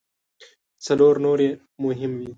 څلور 0.85 1.15
نور 1.25 1.39
یې 1.45 1.51
مهم 1.83 2.11
دي. 2.19 2.27